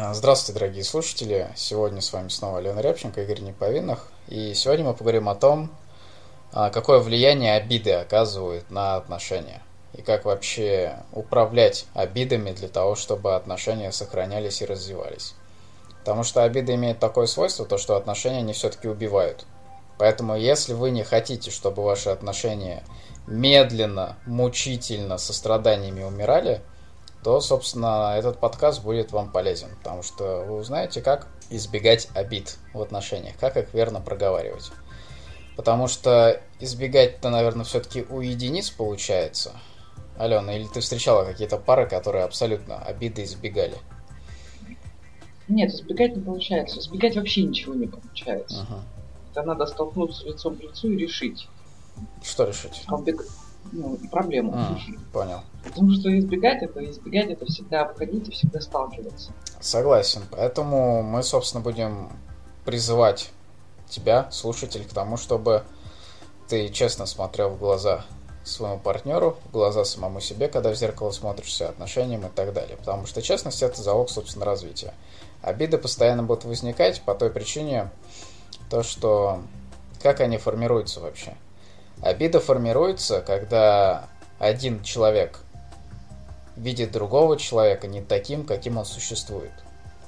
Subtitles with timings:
[0.00, 1.48] А, здравствуйте, дорогие слушатели.
[1.56, 4.12] Сегодня с вами снова Лена Рябченко, Игорь Неповинных.
[4.28, 5.72] И сегодня мы поговорим о том,
[6.52, 9.60] а, какое влияние обиды оказывают на отношения.
[9.94, 15.34] И как вообще управлять обидами для того, чтобы отношения сохранялись и развивались.
[15.98, 19.46] Потому что обида имеет такое свойство, то что отношения они все-таки убивают.
[19.98, 22.84] Поэтому если вы не хотите, чтобы ваши отношения
[23.26, 26.62] медленно, мучительно, со страданиями умирали,
[27.22, 32.80] то, собственно, этот подкаст будет вам полезен, потому что вы узнаете, как избегать обид в
[32.80, 34.70] отношениях, как их верно проговаривать.
[35.56, 39.52] Потому что избегать-то, наверное, все-таки у единиц получается.
[40.16, 43.76] Алена, или ты встречала какие-то пары, которые абсолютно обиды избегали?
[45.48, 46.78] Нет, избегать не получается.
[46.78, 48.66] Избегать вообще ничего не получается.
[48.68, 48.82] Ага.
[49.32, 51.48] Это надо столкнуться лицом к лицу и решить.
[52.22, 52.84] Что решить?
[52.86, 53.22] Обег...
[53.72, 54.52] Ну, проблему.
[54.54, 54.76] А,
[55.12, 55.40] понял.
[55.64, 59.32] Потому что избегать это, избегать это всегда обходить и всегда сталкиваться.
[59.60, 60.22] Согласен.
[60.30, 62.10] Поэтому мы, собственно, будем
[62.64, 63.30] призывать
[63.88, 65.64] тебя, слушатель, к тому, чтобы
[66.48, 68.04] ты честно смотрел в глаза
[68.44, 72.76] своему партнеру, в глаза самому себе, когда в зеркало смотришься, отношениям и так далее.
[72.76, 74.94] Потому что честность это залог, собственно, развития.
[75.42, 77.90] Обиды постоянно будут возникать по той причине,
[78.70, 79.42] то, что
[80.02, 81.36] как они формируются вообще.
[82.02, 85.40] Обида формируется, когда один человек
[86.56, 89.52] видит другого человека не таким, каким он существует.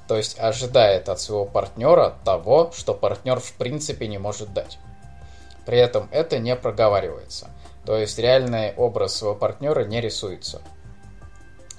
[0.07, 4.77] То есть ожидает от своего партнера того, что партнер в принципе не может дать.
[5.65, 7.49] При этом это не проговаривается.
[7.85, 10.61] То есть реальный образ своего партнера не рисуется.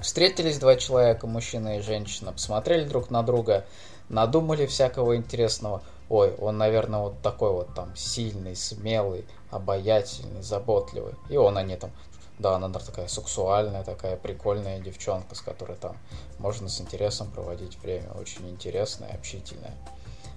[0.01, 3.65] Встретились два человека, мужчина и женщина, посмотрели друг на друга,
[4.09, 5.83] надумали всякого интересного.
[6.13, 11.15] Ой, он, наверное, вот такой вот там сильный, смелый, обаятельный, заботливый.
[11.31, 11.91] И он, они там
[12.39, 15.97] да, она такая сексуальная, такая прикольная девчонка, с которой там
[16.39, 18.11] можно с интересом проводить время.
[18.13, 19.75] Очень интересная, общительная.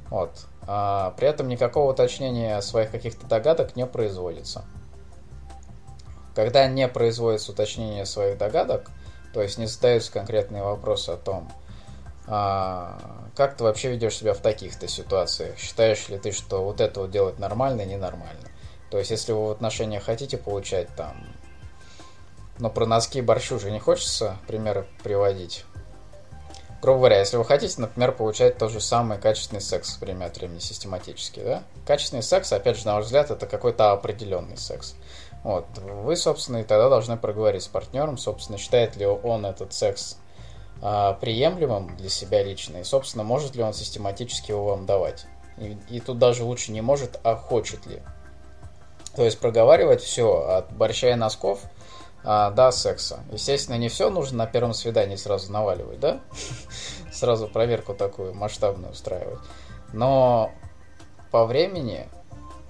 [0.10, 0.46] Вот.
[0.66, 4.64] А, при этом никакого уточнения своих каких-то догадок не производится.
[6.36, 8.92] Когда не производится уточнение своих догадок,
[9.34, 11.52] то есть не задаются конкретные вопросы о том,
[12.28, 17.02] а, как ты вообще ведешь себя в таких-то ситуациях, считаешь ли ты, что вот это
[17.02, 18.50] вот делать нормально, ненормально.
[18.90, 21.16] То есть, если вы в отношениях хотите получать там
[22.58, 25.66] но про носки и борщу уже не хочется примеры приводить.
[26.82, 30.60] Грубо говоря, если вы хотите, например, получать тот же самый качественный секс время от времени
[30.60, 31.64] систематически, да?
[31.88, 34.96] Качественный секс, опять же, на ваш взгляд, это какой-то определенный секс.
[35.44, 35.66] Вот.
[35.78, 40.18] Вы, собственно, и тогда должны проговорить с партнером, собственно, считает ли он этот секс
[41.22, 45.26] приемлемым для себя лично, и, собственно, может ли он систематически его вам давать.
[45.58, 48.02] И, и тут даже лучше не может, а хочет ли.
[49.16, 51.62] То есть проговаривать все от борща и носков–
[52.28, 53.20] а, да, секса.
[53.32, 56.22] Естественно, не все нужно на первом свидании сразу наваливать, да?
[57.14, 59.40] Сразу проверку такую масштабную устраивать.
[59.94, 60.52] Но
[61.30, 62.10] по времени,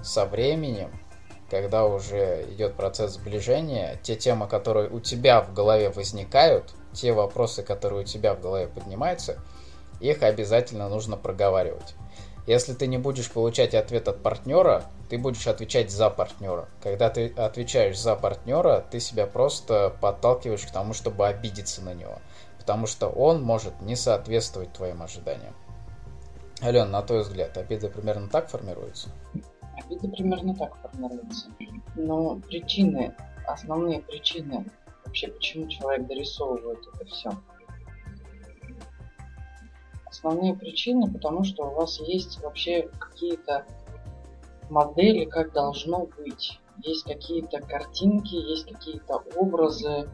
[0.04, 0.92] со временем,
[1.50, 7.62] когда уже идет процесс сближения, те темы, которые у тебя в голове возникают, те вопросы,
[7.62, 9.38] которые у тебя в голове поднимаются,
[10.00, 11.96] их обязательно нужно проговаривать.
[12.48, 16.70] Если ты не будешь получать ответ от партнера, ты будешь отвечать за партнера.
[16.82, 22.20] Когда ты отвечаешь за партнера, ты себя просто подталкиваешь к тому, чтобы обидеться на него.
[22.60, 25.56] Потому что он может не соответствовать твоим ожиданиям.
[26.62, 29.10] Алена, на твой взгляд, обиды примерно так формируются?
[29.84, 31.48] Обиды примерно так формируются.
[31.96, 33.16] Но причины,
[33.48, 34.66] основные причины,
[35.16, 37.32] вообще почему человек дорисовывает это все–
[40.08, 43.66] основные причины, потому что у вас есть вообще какие-то
[44.70, 46.60] модели, как должно быть.
[46.84, 50.10] Есть какие-то картинки, есть какие-то образы,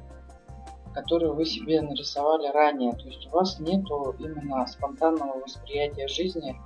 [0.93, 2.91] которые вы себе нарисовали ранее.
[2.93, 6.59] То есть у вас нету именно спонтанного восприятия жизни,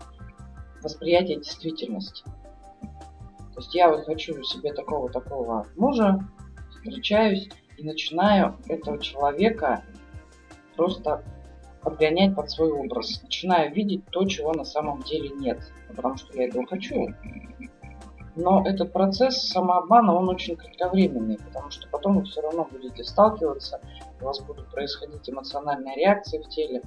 [0.82, 2.24] восприятия действительности.
[2.24, 6.20] То есть я вот хочу себе такого-такого мужа,
[6.72, 7.48] встречаюсь
[7.78, 9.84] и начинаю этого человека
[10.76, 11.24] просто
[11.82, 13.22] подгонять под свой образ.
[13.24, 15.60] Начинаю видеть то, чего на самом деле нет.
[15.96, 17.14] Потому что я этого хочу.
[18.36, 23.80] Но этот процесс самообмана, он очень кратковременный, потому что потом вы все равно будете сталкиваться,
[24.20, 26.82] у вас будут происходить эмоциональные реакции в теле.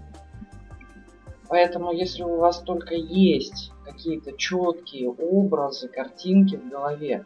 [1.48, 7.24] Поэтому, если у вас только есть какие-то четкие образы, картинки в голове,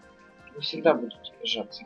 [0.55, 1.85] вы всегда будете обижаться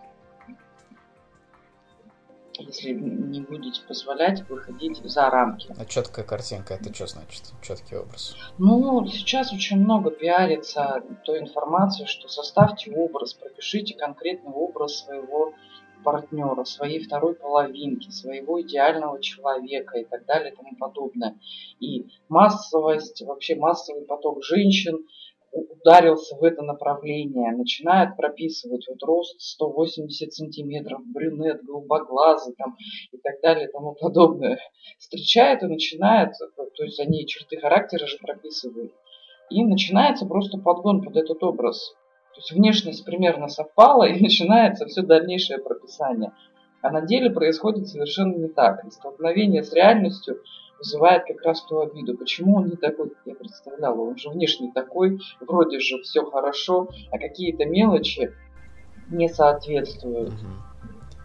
[2.63, 5.75] если не будете позволять выходить за рамки.
[5.79, 7.43] А четкая картинка, это что значит?
[7.63, 8.37] Четкий образ?
[8.59, 15.55] Ну, сейчас очень много пиарится той информации, что составьте образ, пропишите конкретный образ своего
[16.05, 21.37] партнера, своей второй половинки, своего идеального человека и так далее и тому подобное.
[21.81, 25.05] И массовость, вообще массовый поток женщин
[25.57, 32.77] ударился в это направление, начинает прописывать вот рост 180 сантиметров, брюнет, голубоглазый там
[33.13, 34.59] и так далее и тому подобное.
[34.99, 38.93] Встречает и начинает, то есть они черты характера же прописывают,
[39.51, 41.95] и начинается просто подгон под этот образ.
[42.35, 46.33] То есть внешность примерно совпала, и начинается все дальнейшее прописание.
[46.83, 48.85] А на деле происходит совершенно не так.
[48.85, 50.41] И столкновение с реальностью
[50.79, 52.17] вызывает как раз ту обиду.
[52.17, 54.01] Почему он не такой, как я представляла?
[54.01, 58.33] Он же внешне такой, вроде же все хорошо, а какие-то мелочи
[59.11, 60.35] не соответствуют.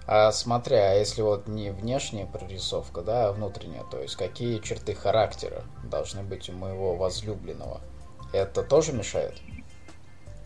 [0.08, 4.94] А смотря, а если вот не внешняя прорисовка, да, а внутренняя, то есть какие черты
[4.94, 7.82] характера должны быть у моего возлюбленного,
[8.34, 9.36] это тоже мешает?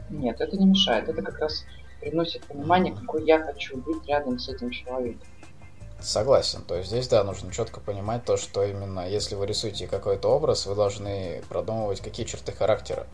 [0.10, 1.10] Нет, это не мешает.
[1.10, 1.66] Это как раз
[2.00, 5.28] приносит понимание, какой я хочу быть рядом с этим человеком.
[6.00, 6.62] Согласен.
[6.68, 10.66] То есть здесь, да, нужно четко понимать то, что именно если вы рисуете какой-то образ,
[10.66, 13.08] вы должны продумывать, какие черты характера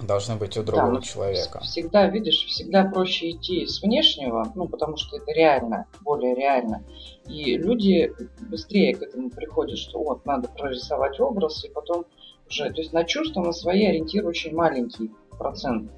[0.00, 1.60] должны быть у другого да, человека.
[1.60, 6.84] Всегда, видишь, всегда проще идти с внешнего, ну, потому что это реально, более реально.
[7.26, 12.04] И люди быстрее к этому приходят, что вот, надо прорисовать образ, и потом
[12.48, 15.90] уже, то есть на чувства, на свои ориентир очень маленький процент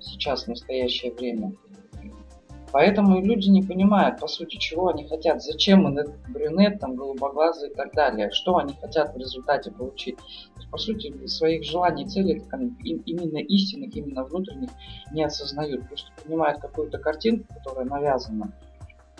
[0.00, 1.52] сейчас, в настоящее время.
[2.72, 7.70] Поэтому люди не понимают, по сути, чего они хотят, зачем им этот брюнет, там, голубоглазый
[7.70, 10.16] и так далее, что они хотят в результате получить.
[10.16, 12.42] То есть, по сути, своих желаний целей
[12.82, 14.70] именно истинных, именно внутренних
[15.12, 18.52] не осознают, просто понимают какую-то картинку, которая навязана,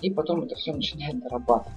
[0.01, 1.75] и потом это все начинает дорабатывать.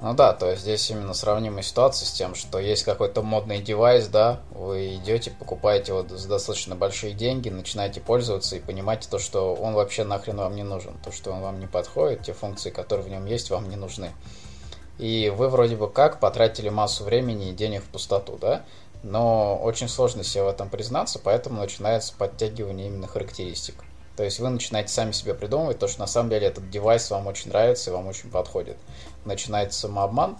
[0.00, 4.06] Ну да, то есть здесь именно сравнимая ситуация с тем, что есть какой-то модный девайс,
[4.06, 9.54] да, вы идете, покупаете его за достаточно большие деньги, начинаете пользоваться и понимаете то, что
[9.54, 13.06] он вообще нахрен вам не нужен, то, что он вам не подходит, те функции, которые
[13.06, 14.12] в нем есть, вам не нужны.
[14.98, 18.64] И вы вроде бы как потратили массу времени и денег в пустоту, да,
[19.02, 23.84] но очень сложно себе в этом признаться, поэтому начинается подтягивание именно характеристик.
[24.16, 27.28] То есть вы начинаете сами себе придумывать то, что на самом деле этот девайс вам
[27.28, 28.76] очень нравится и вам очень подходит.
[29.28, 30.38] Начинается самообман.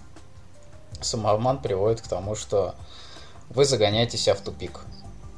[1.03, 2.75] Самообман приводит к тому, что
[3.51, 4.81] вы загоняете себя в тупик.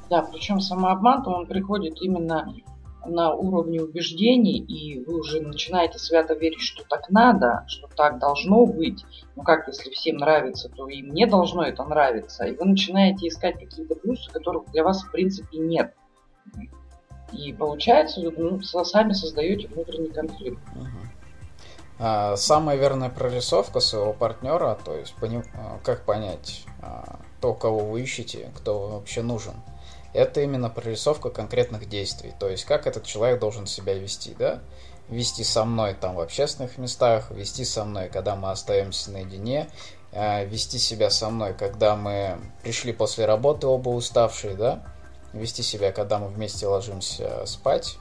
[0.09, 2.55] Да, причем самообман, то он приходит именно
[3.05, 8.67] на уровне убеждений, и вы уже начинаете свято верить, что так надо, что так должно
[8.67, 9.05] быть.
[9.35, 12.45] Ну как, если всем нравится, то и мне должно это нравиться.
[12.45, 15.93] И вы начинаете искать какие-то плюсы, которых для вас в принципе нет.
[17.33, 20.61] И получается, ну, сами создаете внутренний конфликт.
[20.77, 21.20] Угу.
[22.37, 25.15] Самая верная прорисовка своего партнера, то есть
[25.55, 29.55] а, как понять а, то, кого вы ищете, кто вообще нужен,
[30.15, 32.33] это именно прорисовка конкретных действий.
[32.41, 34.61] То есть как этот человек должен себя вести, да?
[35.09, 39.69] Вести со мной там в общественных местах, вести со мной, когда мы остаемся наедине,
[40.13, 44.85] вести себя со мной, когда мы пришли после работы оба уставшие, да?
[45.33, 47.99] вести себя, когда мы вместе ложимся спать,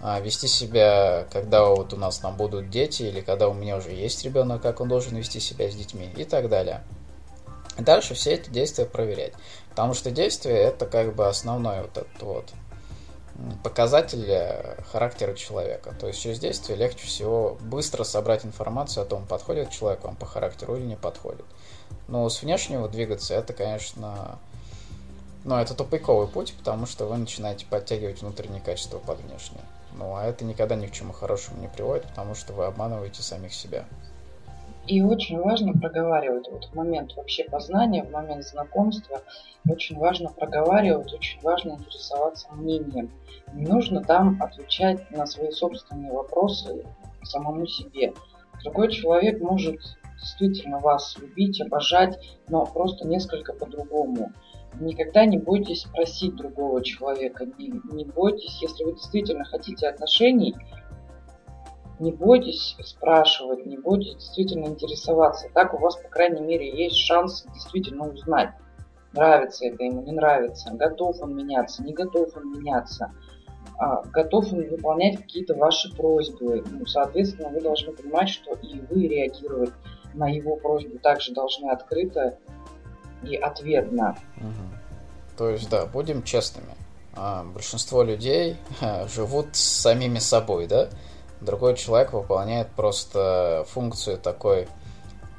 [0.00, 3.90] а, вести себя, когда вот у нас там будут дети, или когда у меня уже
[3.90, 6.82] есть ребенок, как он должен вести себя с детьми и так далее.
[7.78, 9.32] дальше все эти действия проверять.
[9.70, 12.52] Потому что действие это как бы основной вот этот вот
[13.62, 15.94] показатель э, характера человека.
[15.98, 20.26] То есть через действие легче всего быстро собрать информацию о том, подходит человек вам по
[20.26, 21.44] характеру или не подходит.
[22.08, 24.38] Но с внешнего двигаться это, конечно,
[25.44, 29.62] но это тупиковый путь, потому что вы начинаете подтягивать внутренние качества под внешние.
[29.96, 33.52] Ну, а это никогда ни к чему хорошему не приводит, потому что вы обманываете самих
[33.52, 33.84] себя.
[34.86, 39.20] И очень важно проговаривать вот в момент вообще познания, в момент знакомства,
[39.68, 43.10] очень важно проговаривать, очень важно интересоваться мнением.
[43.52, 46.84] Не нужно там отвечать на свои собственные вопросы
[47.24, 48.14] самому себе.
[48.62, 49.80] Другой человек может
[50.20, 54.32] действительно вас любить, обожать, но просто несколько по-другому.
[54.80, 60.54] Никогда не бойтесь просить другого человека, не, не бойтесь, если вы действительно хотите отношений,
[61.98, 65.48] не бойтесь спрашивать, не бойтесь действительно интересоваться.
[65.54, 68.50] Так у вас, по крайней мере, есть шанс действительно узнать,
[69.12, 73.12] нравится это ему, не нравится, готов он меняться, не готов он меняться,
[73.78, 76.62] а, готов он выполнять какие-то ваши просьбы.
[76.70, 79.72] Ну, соответственно, вы должны понимать, что и вы реагировать
[80.14, 82.38] на его просьбу также должны открыто
[83.22, 84.16] и ответно.
[84.36, 85.36] Угу.
[85.36, 86.74] То есть, да, будем честными.
[87.14, 88.56] А, большинство людей
[89.14, 90.88] живут с самими собой, да?
[91.40, 94.68] Другой человек выполняет просто функцию такой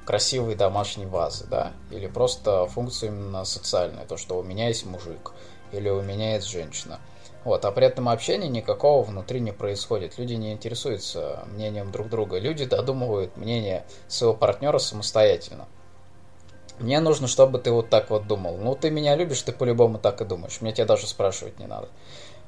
[0.06, 1.74] красивой домашней вазы, да?
[1.92, 5.34] Или просто функцию именно социальную, то, что у меня есть мужик,
[5.72, 7.00] или у меня есть женщина.
[7.44, 10.18] Вот, а при этом общения никакого внутри не происходит.
[10.18, 12.40] Люди не интересуются мнением друг друга.
[12.40, 15.68] Люди додумывают мнение своего партнера самостоятельно.
[16.80, 18.58] Мне нужно, чтобы ты вот так вот думал.
[18.58, 20.62] Ну, ты меня любишь, ты по-любому так и думаешь.
[20.62, 21.90] Мне тебя даже спрашивать не надо.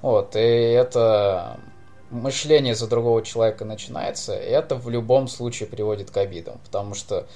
[0.02, 1.60] Вот, и это
[2.10, 6.60] мышление за другого человека начинается, и это в любом случае приводит к обидам.
[6.64, 7.28] Потому что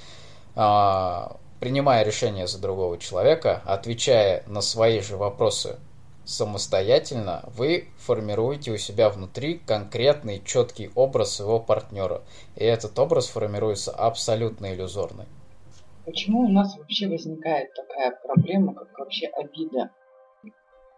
[0.54, 5.78] а, принимая решение за другого человека, отвечая на свои же вопросы
[6.24, 12.22] самостоятельно, вы формируете у себя внутри конкретный четкий образ своего партнера.
[12.56, 15.26] И этот образ формируется абсолютно иллюзорный.
[16.04, 19.90] Почему у нас вообще возникает такая проблема, как вообще обида?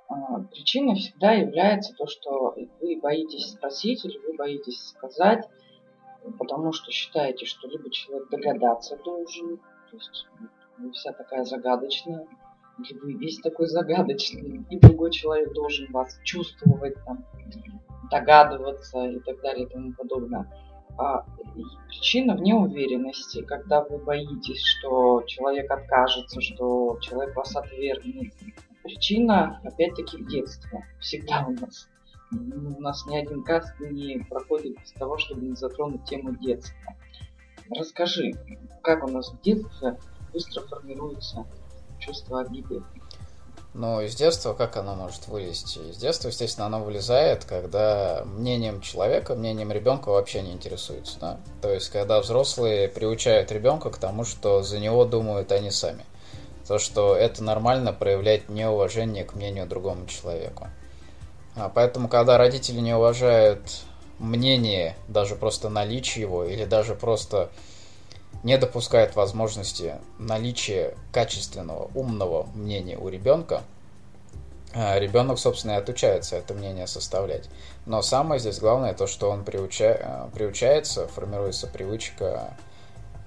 [0.08, 5.48] А, причиной всегда является то, что вы боитесь спросить или вы боитесь сказать,
[6.38, 9.58] потому что считаете, что либо человек догадаться должен,
[9.90, 10.26] то есть
[10.78, 12.26] вы вся такая загадочная,
[12.78, 17.24] или вы весь такой загадочный, и другой человек должен вас чувствовать, там,
[18.10, 20.50] догадываться и так далее и тому подобное.
[20.98, 21.24] А,
[21.88, 28.32] причина в неуверенности, когда вы боитесь, что человек откажется, что человек вас отвергнет.
[28.82, 30.86] Причина, опять-таки, в детстве.
[31.00, 31.88] Всегда у нас.
[32.32, 36.94] У нас ни один каст не проходит без того, чтобы не затронуть тему детства.
[37.70, 38.32] Расскажи,
[38.82, 39.98] как у нас в детстве
[40.32, 41.46] быстро формируется
[41.98, 42.82] чувство обиды.
[43.78, 45.80] Ну, из детства как оно может вылезти?
[45.80, 51.18] Из детства, естественно, оно вылезает, когда мнением человека, мнением ребенка вообще не интересуется.
[51.20, 51.40] Да?
[51.60, 56.06] То есть, когда взрослые приучают ребенка к тому, что за него думают они сами.
[56.66, 60.68] То, что это нормально проявлять неуважение к мнению другому человеку.
[61.54, 63.60] А поэтому, когда родители не уважают
[64.18, 67.50] мнение, даже просто наличие его, или даже просто
[68.46, 73.64] не допускает возможности наличия качественного, умного мнения у ребенка,
[74.72, 77.48] а ребенок, собственно, и отучается это мнение составлять.
[77.86, 79.98] Но самое здесь главное то, что он приуча...
[80.00, 82.56] Э, приучается, формируется привычка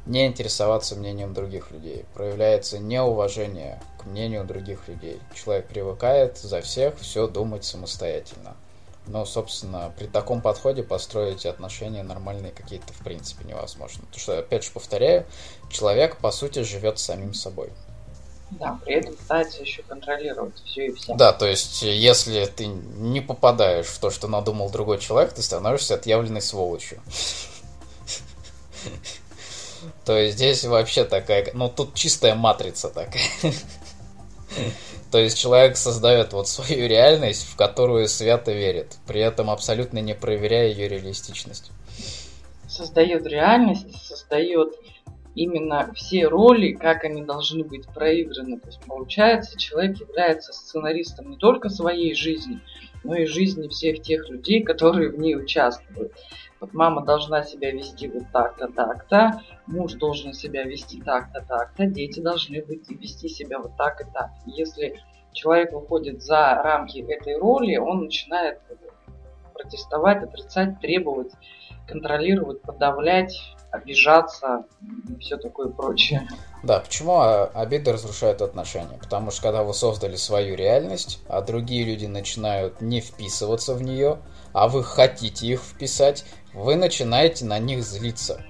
[0.05, 2.05] не интересоваться мнением других людей.
[2.13, 5.19] Проявляется неуважение к мнению других людей.
[5.35, 8.55] Человек привыкает за всех все думать самостоятельно.
[9.09, 14.01] Но, собственно, при таком подходе построить отношения нормальные какие-то в принципе невозможно.
[14.05, 15.25] Потому что, опять же, повторяю,
[15.71, 17.71] человек, по сути, живет самим собой.
[18.51, 21.15] Да, при этом пытается еще контролировать все и все.
[21.15, 25.95] Да, то есть, если ты не попадаешь в то, что надумал другой человек, ты становишься
[25.95, 27.01] отъявленной сволочью.
[30.05, 33.23] То есть здесь вообще такая, ну тут чистая матрица такая.
[35.11, 40.13] То есть человек создает вот свою реальность, в которую свято верит, при этом абсолютно не
[40.13, 41.71] проверяя ее реалистичность.
[42.67, 44.75] Создает реальность, создает
[45.35, 48.59] именно все роли, как они должны быть проиграны.
[48.59, 52.61] То есть получается, человек является сценаристом не только своей жизни,
[53.03, 56.13] но и жизни всех тех людей, которые в ней участвуют.
[56.59, 62.19] Вот мама должна себя вести вот так-то, так-то, муж должен себя вести так-то, так-то, дети
[62.19, 64.31] должны быть, вести себя вот так и так.
[64.45, 64.99] Если
[65.31, 68.59] человек выходит за рамки этой роли, он начинает
[69.53, 71.31] протестовать, отрицать, требовать,
[71.87, 74.65] контролировать, подавлять, обижаться
[75.07, 76.27] и все такое прочее.
[76.63, 78.97] Да, почему обиды разрушают отношения?
[78.99, 84.17] Потому что когда вы создали свою реальность, а другие люди начинают не вписываться в нее,
[84.53, 88.43] а вы хотите их вписать, вы начинаете на них злиться.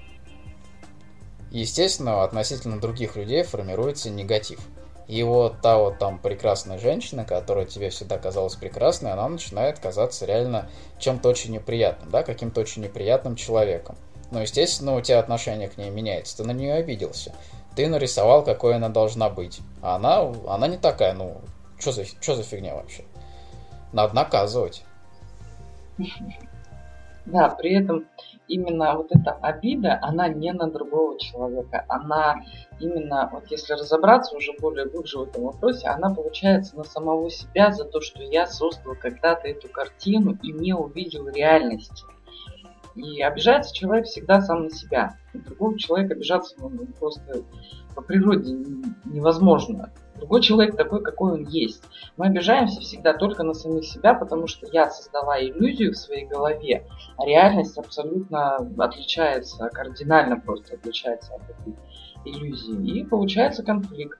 [1.50, 4.60] Естественно, относительно других людей формируется негатив.
[5.08, 10.24] И вот та вот там прекрасная женщина, которая тебе всегда казалась прекрасной, она начинает казаться
[10.24, 13.96] реально чем-то очень неприятным, да, каким-то очень неприятным человеком.
[14.30, 16.36] Но, естественно, у тебя отношение к ней меняется.
[16.36, 17.34] Ты на нее обиделся.
[17.74, 19.60] Ты нарисовал, какой она должна быть.
[19.82, 21.40] А она, она не такая, ну,
[21.80, 23.02] что за, что за фигня вообще?
[23.92, 24.84] Надо наказывать.
[27.30, 28.06] Да, при этом
[28.48, 32.40] именно вот эта обида, она не на другого человека, она
[32.80, 37.70] именно, вот если разобраться уже более глубже в этом вопросе, она получается на самого себя
[37.70, 42.04] за то, что я создал когда-то эту картину и не увидел реальности.
[42.96, 45.16] И обижается человек всегда сам на себя.
[45.32, 47.44] Другого человека обижаться ну, просто
[47.94, 48.52] по природе
[49.04, 49.92] невозможно.
[50.20, 51.82] Другой человек такой, какой он есть.
[52.18, 56.86] Мы обижаемся всегда только на самих себя, потому что я создала иллюзию в своей голове,
[57.16, 61.74] а реальность абсолютно отличается, кардинально просто отличается от этой
[62.26, 62.98] иллюзии.
[62.98, 64.18] И получается конфликт.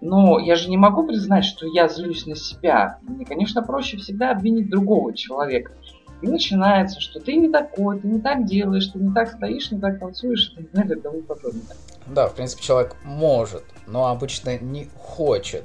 [0.00, 2.98] Но я же не могу признать, что я злюсь на себя.
[3.02, 5.74] Мне, конечно, проще всегда обвинить другого человека.
[6.22, 9.80] И начинается, что ты не такой, ты не так делаешь, ты не так стоишь, не
[9.80, 11.76] так танцуешь и так далее и тому подобное.
[12.06, 15.64] Да, в принципе, человек может, но обычно не хочет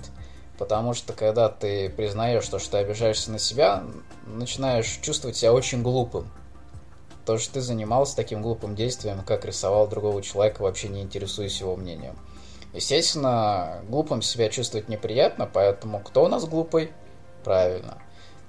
[0.58, 3.84] Потому что когда ты признаешь то, что ты обижаешься на себя,
[4.26, 6.30] начинаешь чувствовать себя очень глупым.
[7.26, 11.76] То, что ты занимался таким глупым действием, как рисовал другого человека, вообще не интересуясь его
[11.76, 12.16] мнением.
[12.74, 16.92] Естественно, глупым себя чувствовать неприятно, поэтому кто у нас глупый?
[17.44, 17.98] Правильно.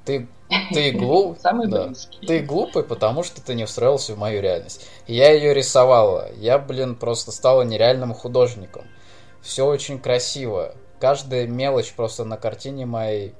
[0.08, 0.26] Ты,
[0.72, 1.92] ты, глуп, да,
[2.26, 4.88] ты глупый, потому что ты не встроился в мою реальность.
[5.06, 6.32] Я ее рисовала.
[6.36, 8.86] Я, блин, просто стала нереальным художником.
[9.42, 10.74] Все очень красиво.
[10.98, 13.34] Каждая мелочь просто на картине моей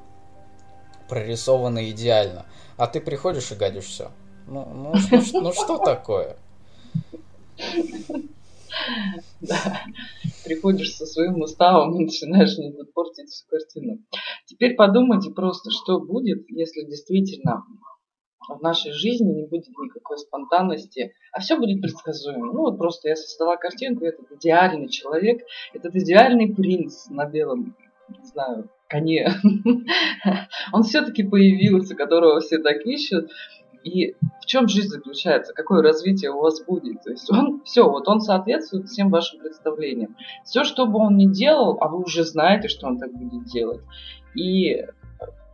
[1.09, 2.45] прорисована идеально.
[2.77, 4.11] А ты приходишь и гадишь все.
[4.47, 6.37] Ну, ну, ну, ну что такое?
[9.41, 9.83] Да.
[10.45, 13.99] Приходишь со своим уставом и начинаешь не портить всю картину.
[14.47, 17.65] Теперь подумайте просто, что будет, если действительно
[18.49, 22.53] в нашей жизни не будет никакой спонтанности, а все будет предсказуемо.
[22.53, 25.43] Ну вот просто я создала картинку, этот идеальный человек,
[25.75, 27.77] этот идеальный принц на белом,
[28.09, 29.29] не знаю, коне.
[30.73, 33.31] Он все-таки появился, которого все так ищут.
[33.85, 37.03] И в чем жизнь заключается, какое развитие у вас будет.
[37.03, 40.17] То есть он все, вот он соответствует всем вашим представлениям.
[40.45, 43.83] Все, что бы он ни делал, а вы уже знаете, что он так будет делать.
[44.35, 44.85] И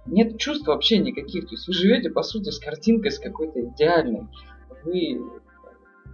[0.07, 1.47] нет чувств вообще никаких.
[1.47, 4.29] То есть вы живете, по сути, с картинкой, с какой-то идеальной.
[4.85, 5.21] Вы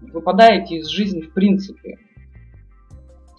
[0.01, 1.99] выпадаете из жизни в принципе.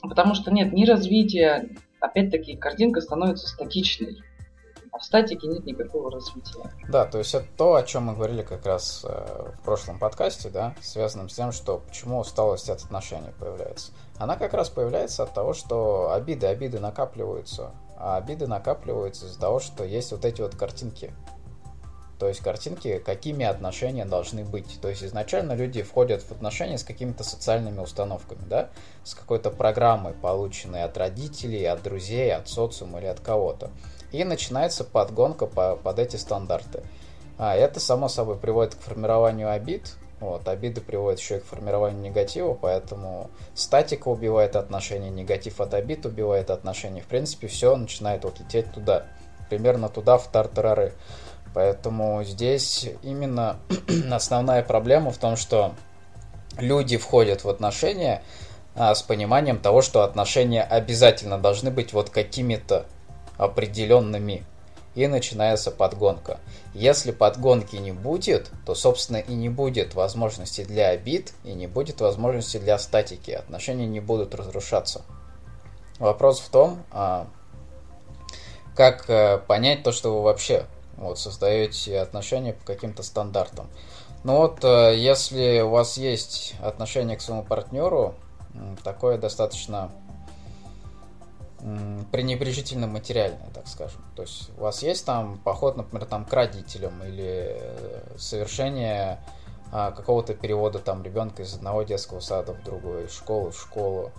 [0.01, 4.18] Потому что нет ни развития, опять-таки картинка становится статичной.
[5.01, 6.72] В статике нет никакого развития.
[6.88, 10.50] Да, то есть это то, о чем мы говорили как раз э, в прошлом подкасте,
[10.50, 13.93] да, связанном с тем, что почему усталость от отношений появляется.
[14.20, 17.72] Она как раз появляется от того, что обиды, обиды накапливаются.
[17.98, 21.12] А обиды накапливаются из-за того, что есть вот эти вот картинки.
[22.20, 24.79] То есть картинки, какими отношения должны быть.
[24.79, 28.70] То есть изначально люди входят в отношения с какими-то социальными установками, да,
[29.03, 33.72] с какой-то программой, полученной от родителей, от друзей, от социума или от кого-то.
[34.12, 36.84] И начинается подгонка по, под эти стандарты.
[37.38, 39.94] А это, само собой, приводит к формированию обид.
[40.20, 46.06] Вот, обиды приводят еще и к формированию негатива, поэтому статика убивает отношения, негатив от обид
[46.06, 47.01] убивает отношения.
[47.01, 49.08] В принципе, все начинает вот лететь туда.
[49.50, 50.94] Примерно туда, в тартарары.
[51.56, 53.58] Поэтому здесь именно
[54.12, 55.74] основная проблема в том, что
[56.60, 58.21] люди входят в отношения
[58.76, 62.86] а, с пониманием того, что отношения обязательно должны быть вот какими-то
[63.41, 64.45] определенными.
[64.93, 66.39] И начинается подгонка.
[66.73, 72.01] Если подгонки не будет, то, собственно, и не будет возможности для обид, и не будет
[72.01, 73.32] возможности для статики.
[73.32, 75.01] Отношения не будут разрушаться.
[75.97, 77.27] Вопрос в том, а,
[78.75, 80.65] как э, понять то, что вы вообще
[80.97, 83.69] вот, создаете отношения по каким-то стандартам.
[84.25, 88.15] Ну вот, э, если у вас есть отношение к своему партнеру,
[88.84, 89.91] такое достаточно
[92.12, 94.04] пренебрежительно материальное, так скажем.
[94.15, 99.19] То есть у вас есть там поход, например, там к родителям или э, совершение
[99.71, 104.12] а, какого-то перевода там ребенка из одного детского сада в другой, из школы в школу,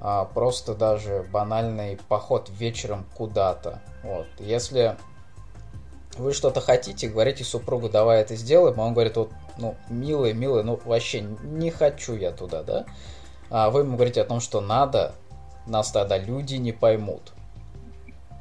[0.00, 3.80] а, просто даже банальный поход вечером куда-то.
[4.02, 4.26] Вот.
[4.38, 4.96] Если
[6.18, 10.62] вы что-то хотите, говорите супругу, давай это сделаем, а он говорит, вот, ну, милый, милый,
[10.62, 12.84] ну, вообще не хочу я туда, да?
[13.48, 15.14] А вы ему говорите о том, что надо,
[15.66, 17.32] нас тогда люди не поймут.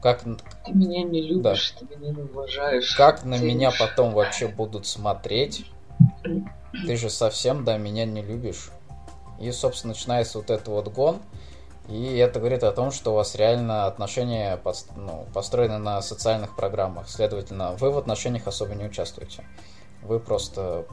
[0.02, 0.24] Как...
[0.24, 1.88] Ты меня не любишь, да.
[1.88, 2.96] ты меня не уважаешь.
[2.96, 5.66] Как на меня потом вообще будут смотреть?
[6.74, 8.72] Ты же совсем, да, меня не любишь.
[9.40, 11.20] И, собственно, начинается вот этот вот гон.
[11.90, 14.60] И это говорит о том, что у вас реально отношения
[14.96, 17.10] ну, построены на социальных программах.
[17.10, 19.44] Следовательно, вы в отношениях особо не участвуете.
[20.02, 20.86] Вы просто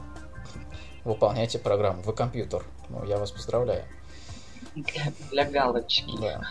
[1.03, 2.01] выполняете программу.
[2.01, 2.63] Вы компьютер.
[2.89, 3.85] Ну, я вас поздравляю.
[4.75, 6.11] Для, для галочки.
[6.19, 6.41] Да.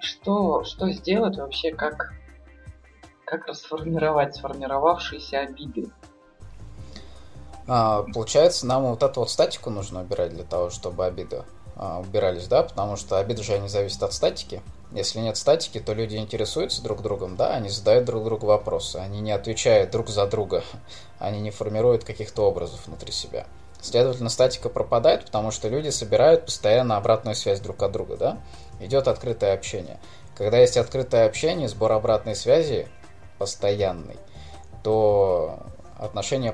[0.00, 2.12] Что, что сделать вообще, как,
[3.24, 5.90] как расформировать сформировавшиеся обиды?
[7.68, 12.46] А, получается, нам вот эту вот статику нужно убирать для того, чтобы обиды а, убирались,
[12.46, 14.62] да, потому что обиды же не зависят от статики.
[14.92, 19.20] Если нет статики, то люди интересуются друг другом, да, они задают друг другу вопросы, они
[19.20, 20.62] не отвечают друг за друга,
[21.18, 23.46] они не формируют каких-то образов внутри себя.
[23.86, 28.38] Следовательно, статика пропадает, потому что люди собирают постоянно обратную связь друг от друга, да?
[28.80, 30.00] Идет открытое общение.
[30.36, 32.88] Когда есть открытое общение, сбор обратной связи
[33.38, 34.16] постоянный,
[34.82, 35.60] то
[36.00, 36.52] отношения,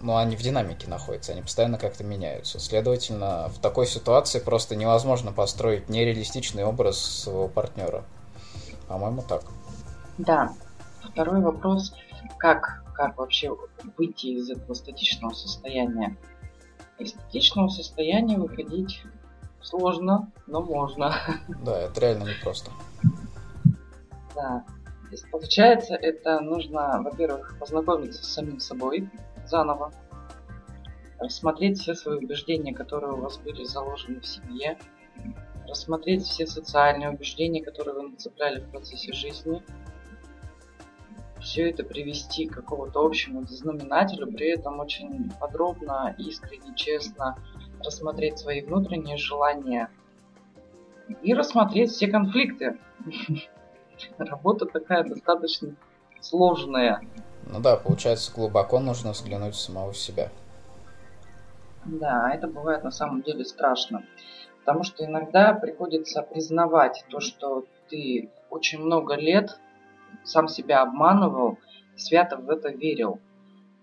[0.00, 2.60] ну, они в динамике находятся, они постоянно как-то меняются.
[2.60, 8.04] Следовательно, в такой ситуации просто невозможно построить нереалистичный образ своего партнера.
[8.86, 9.42] По-моему, так.
[10.16, 10.52] Да.
[11.02, 11.92] Второй вопрос,
[12.38, 13.50] как, как вообще
[13.98, 16.16] выйти из этого статичного состояния?
[16.98, 19.02] Из статичного состояния выходить
[19.60, 21.14] сложно, но можно.
[21.64, 22.70] Да, это реально непросто.
[24.34, 24.64] Да.
[25.30, 29.10] Получается, это нужно, во-первых, познакомиться с самим собой
[29.46, 29.92] заново,
[31.18, 34.78] рассмотреть все свои убеждения, которые у вас были заложены в семье,
[35.68, 39.62] рассмотреть все социальные убеждения, которые вы нацепляли в процессе жизни,
[41.42, 47.36] все это привести к какому-то общему знаменателю, при этом очень подробно, искренне, честно
[47.84, 49.90] рассмотреть свои внутренние желания
[51.22, 52.78] и рассмотреть все конфликты.
[54.18, 55.74] Работа такая достаточно
[56.20, 57.00] сложная.
[57.46, 60.30] Ну да, получается, глубоко нужно взглянуть в самого себя.
[61.84, 64.04] Да, это бывает на самом деле страшно.
[64.60, 69.58] Потому что иногда приходится признавать то, что ты очень много лет
[70.24, 71.58] сам себя обманывал,
[71.96, 73.20] свято в это верил.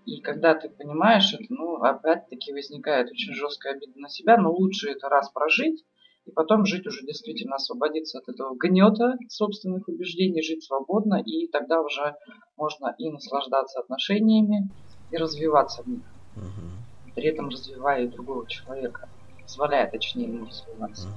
[0.06, 4.90] И когда ты понимаешь это, ну, опять-таки возникает очень жесткая обида на себя, но лучше
[4.90, 5.84] это раз прожить,
[6.26, 11.80] и потом жить уже действительно освободиться от этого гнета собственных убеждений, жить свободно, и тогда
[11.80, 12.14] уже
[12.56, 14.68] можно и наслаждаться отношениями,
[15.10, 16.02] и развиваться в них.
[16.36, 17.14] Угу.
[17.14, 19.08] При этом развивая и другого человека,
[19.42, 21.08] позволяя точнее ему развиваться.
[21.08, 21.14] Угу.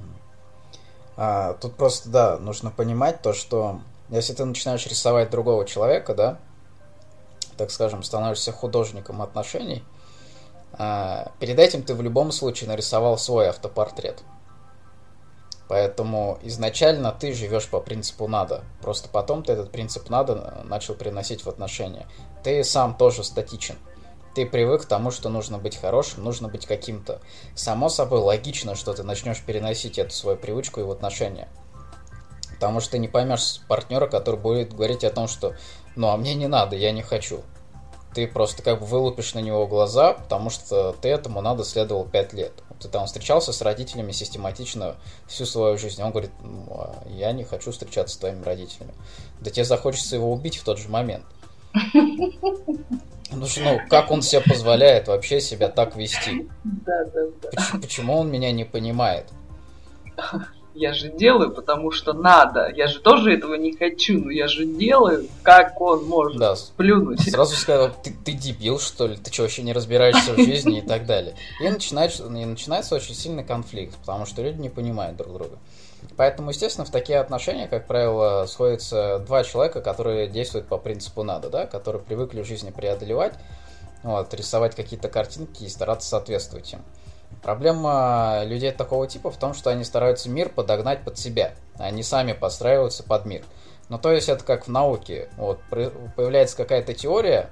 [1.18, 3.80] А, тут просто, да, нужно понимать то, что
[4.18, 6.40] если ты начинаешь рисовать другого человека, да,
[7.58, 9.84] так скажем, становишься художником отношений,
[10.74, 14.24] а, перед этим ты в любом случае нарисовал свой автопортрет.
[15.68, 18.64] Поэтому изначально ты живешь по принципу надо.
[18.82, 22.06] Просто потом ты этот принцип надо начал приносить в отношения.
[22.44, 23.76] Ты сам тоже статичен.
[24.36, 27.22] Ты привык к тому, что нужно быть хорошим, нужно быть каким-то.
[27.56, 31.48] Само собой логично, что ты начнешь переносить эту свою привычку и в отношения.
[32.64, 35.54] Потому что ты не поймешь партнера, который будет говорить о том, что
[35.98, 37.42] ну а мне не надо, я не хочу.
[38.16, 42.32] Ты просто как бы вылупишь на него глаза, потому что ты этому надо следовал 5
[42.32, 42.54] лет.
[42.80, 44.96] Ты там встречался с родителями систематично
[45.28, 46.02] всю свою жизнь.
[46.02, 48.94] Он говорит, ну, а я не хочу встречаться с твоими родителями.
[49.42, 51.26] Да тебе захочется его убить в тот же момент.
[51.74, 56.48] Ну, ну, как он себе позволяет вообще себя так вести?
[56.64, 57.50] Да, да, да.
[57.50, 59.26] Почему, почему он меня не понимает?
[60.76, 62.72] Я же делаю, потому что надо.
[62.76, 67.22] Я же тоже этого не хочу, но я же делаю, как он может да, плюнуть.
[67.22, 70.82] Сразу сказал, ты, ты дебил, что ли, ты что, вообще не разбираешься в жизни и
[70.88, 71.36] так далее.
[71.62, 75.58] И начинается, и начинается очень сильный конфликт, потому что люди не понимают друг друга.
[76.18, 81.50] Поэтому, естественно, в такие отношения, как правило, сходятся два человека, которые действуют по принципу надо,
[81.50, 83.34] да, которые привыкли в жизни преодолевать,
[84.04, 86.82] вот, рисовать какие-то картинки и стараться соответствовать им.
[87.42, 91.56] Проблема людей такого типа в том, что они стараются мир подогнать под себя.
[91.78, 93.44] Они сами подстраиваются под мир.
[93.90, 95.30] Ну, то есть это как в науке.
[95.38, 97.50] Вот, появляется какая-то теория,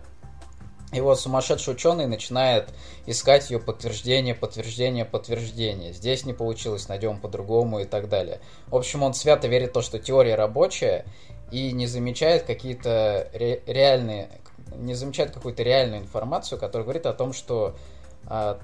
[0.91, 2.69] и вот сумасшедший ученый начинает
[3.05, 5.93] искать ее подтверждение, подтверждение, подтверждение.
[5.93, 8.41] Здесь не получилось, найдем по-другому и так далее.
[8.67, 11.05] В общем, он свято верит в то, что теория рабочая,
[11.49, 14.29] и не замечает какие-то ре- реальные,
[14.75, 17.75] не замечает какую-то реальную информацию, которая говорит о том, что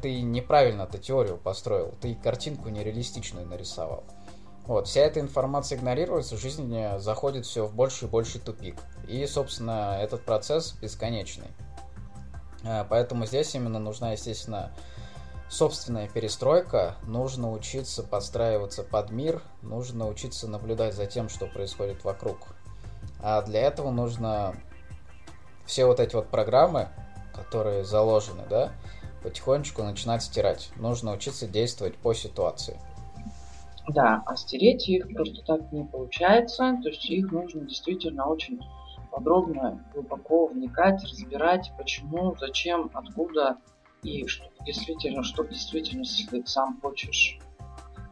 [0.02, 4.06] ты неправильно эту теорию построил, ты картинку нереалистичную нарисовал.
[4.66, 8.76] Вот, вся эта информация игнорируется, в жизни заходит все в больше и больше тупик.
[9.08, 11.48] И, собственно, этот процесс бесконечный.
[12.66, 14.72] А, поэтому здесь именно нужна, естественно,
[15.50, 22.38] собственная перестройка, нужно учиться подстраиваться под мир, нужно учиться наблюдать за тем, что происходит вокруг.
[23.22, 24.56] А для этого нужно
[25.66, 26.90] все вот эти вот программы,
[27.34, 28.74] которые заложены, да,
[29.24, 30.70] потихонечку начинать стирать.
[30.76, 32.80] Нужно учиться действовать по ситуации.
[33.90, 36.78] Да, а стереть их просто так не получается.
[36.82, 38.60] То есть их нужно действительно очень
[39.12, 43.58] подробно, глубоко вникать, разбирать, почему, зачем, откуда
[44.04, 47.40] и что действительно, что действительно ты сам хочешь.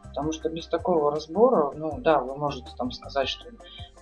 [0.04, 3.46] Потому что без такого разбора, ну да, вы можете там сказать, что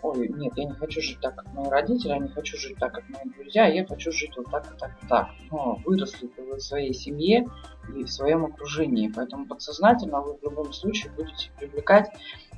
[0.04, 2.94] ой, нет, я не хочу жить так, как мои родители, я не хочу жить так,
[2.94, 5.30] как мои друзья, я хочу жить вот так так так.
[5.50, 7.48] Но выросли вы в своей семье
[7.96, 12.10] и в своем окружении, поэтому подсознательно вы в любом случае будете привлекать,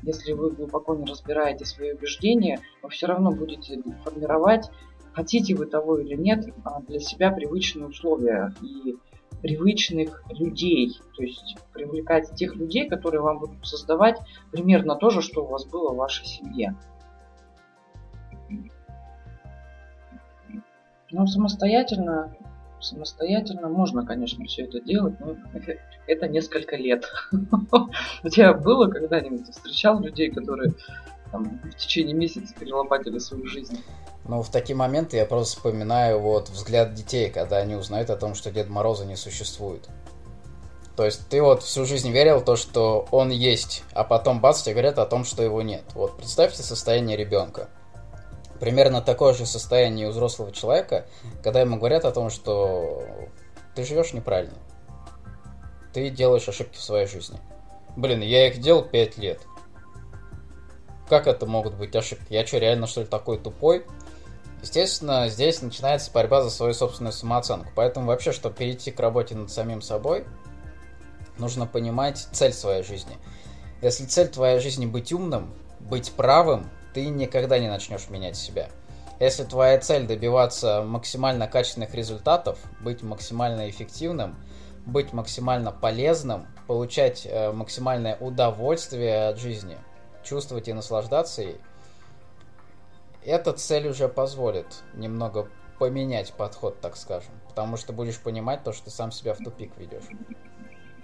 [0.01, 4.69] если вы глубоко не разбираете свои убеждения, вы все равно будете формировать,
[5.13, 8.95] хотите вы того или нет, а, для себя привычные условия и
[9.41, 14.19] привычных людей, то есть привлекать тех людей, которые вам будут создавать
[14.51, 16.75] примерно то же, что у вас было в вашей семье.
[21.11, 22.35] Ну, самостоятельно,
[22.79, 25.35] самостоятельно можно, конечно, все это делать, но
[26.07, 27.05] это несколько лет.
[28.23, 30.73] У тебя было когда-нибудь встречал людей, которые
[31.31, 33.81] там, в течение месяца перелопатили свою жизнь?
[34.27, 38.33] Ну, в такие моменты я просто вспоминаю вот взгляд детей, когда они узнают о том,
[38.33, 39.87] что Дед Мороза не существует.
[40.95, 44.61] То есть ты вот всю жизнь верил в то, что он есть, а потом бац,
[44.61, 45.83] тебе говорят о том, что его нет.
[45.93, 47.69] Вот представьте состояние ребенка
[48.59, 51.05] примерно такое же состояние у взрослого человека,
[51.43, 53.03] когда ему говорят о том, что
[53.75, 54.57] ты живешь неправильно.
[55.93, 57.39] Ты делаешь ошибки в своей жизни.
[57.95, 59.41] Блин, я их делал 5 лет.
[61.07, 62.33] Как это могут быть ошибки?
[62.33, 63.85] Я что, реально что ли такой тупой?
[64.61, 67.71] Естественно, здесь начинается борьба за свою собственную самооценку.
[67.75, 70.25] Поэтому вообще, чтобы перейти к работе над самим собой,
[71.37, 73.17] нужно понимать цель своей жизни.
[73.81, 78.69] Если цель твоей жизни быть умным, быть правым, ты никогда не начнешь менять себя.
[79.19, 84.35] Если твоя цель добиваться максимально качественных результатов, быть максимально эффективным,
[84.85, 89.77] быть максимально полезным, получать э, максимальное удовольствие от жизни,
[90.23, 91.57] чувствовать и наслаждаться ей,
[93.25, 97.33] эта цель уже позволит немного поменять подход, так скажем.
[97.49, 100.05] Потому что будешь понимать то, что ты сам себя в тупик ведешь.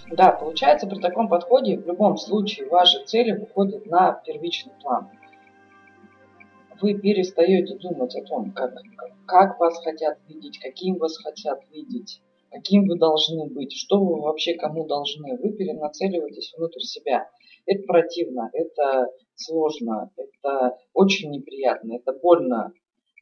[0.09, 5.09] Да, получается, при таком подходе в любом случае ваши цели выходят на первичный план.
[6.81, 8.73] Вы перестаете думать о том, как,
[9.27, 14.55] как вас хотят видеть, каким вас хотят видеть, каким вы должны быть, что вы вообще
[14.55, 15.37] кому должны.
[15.37, 17.29] Вы перенацеливаетесь внутрь себя.
[17.67, 22.73] Это противно, это сложно, это очень неприятно, это больно.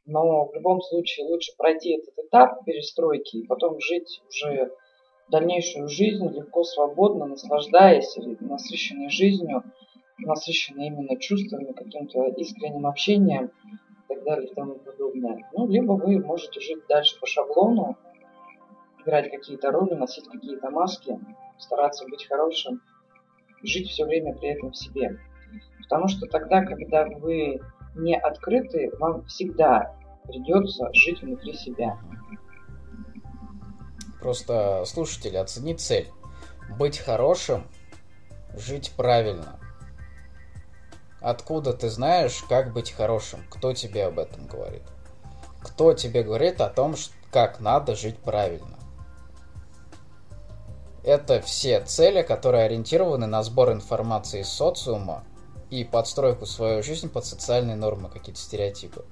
[0.06, 4.72] Но в любом случае лучше пройти этот этап перестройки и потом жить уже
[5.30, 9.64] дальнейшую жизнь легко, свободно, наслаждаясь насыщенной жизнью,
[10.22, 15.50] насыщенной именно чувствами, каким-то искренним общением и так далее и тому подобное.
[15.54, 17.98] Ну, либо вы можете жить дальше по шаблону,
[19.02, 21.20] играть какие-то роли, носить какие-то маски,
[21.58, 22.82] стараться быть хорошим,
[23.64, 25.18] жить все время при этом в себе.
[25.84, 27.60] Потому что тогда, когда вы
[27.96, 29.96] не открыты, вам всегда
[30.28, 31.98] придется жить внутри себя.
[34.22, 36.08] Просто слушатели, оцени цель.
[36.78, 37.64] Быть хорошим,
[38.54, 39.60] жить правильно.
[41.22, 43.44] Откуда ты знаешь, как быть хорошим?
[43.50, 44.84] Кто тебе об этом говорит?
[45.62, 46.96] Кто тебе говорит о том,
[47.32, 48.78] как надо жить правильно?
[51.04, 55.24] Это все цели, которые ориентированы на сбор информации из социума
[55.70, 59.06] и подстройку свою жизнь под социальные нормы, какие-то стереотипы.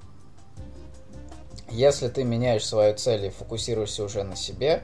[1.70, 4.82] Если ты меняешь свою цель и фокусируешься уже на себе,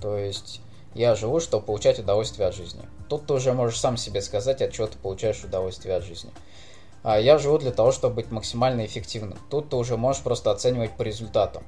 [0.00, 0.60] то есть
[0.94, 2.82] я живу, чтобы получать удовольствие от жизни.
[3.08, 6.30] Тут ты уже можешь сам себе сказать, от чего ты получаешь удовольствие от жизни.
[7.02, 9.38] А я живу для того, чтобы быть максимально эффективным.
[9.50, 11.64] Тут ты уже можешь просто оценивать по результатам.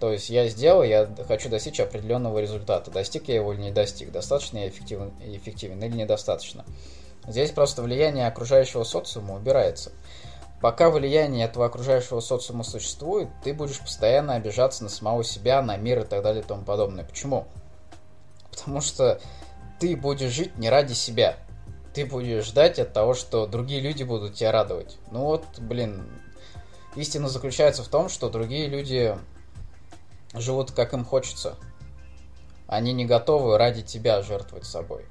[0.00, 2.90] То есть я сделал, я хочу достичь определенного результата.
[2.90, 6.64] Достиг я его или не достиг, достаточно я эффективен, эффективен или недостаточно.
[7.26, 9.92] Здесь просто влияние окружающего социума убирается.
[10.60, 16.00] Пока влияние этого окружающего социума существует, ты будешь постоянно обижаться на самого себя, на мир
[16.00, 17.04] и так далее и тому подобное.
[17.04, 17.46] Почему?
[18.58, 19.20] Потому что
[19.78, 21.36] ты будешь жить не ради себя.
[21.94, 24.98] Ты будешь ждать от того, что другие люди будут тебя радовать.
[25.10, 26.08] Ну вот, блин,
[26.94, 29.16] истина заключается в том, что другие люди
[30.34, 31.56] живут как им хочется.
[32.66, 35.06] Они не готовы ради тебя жертвовать собой.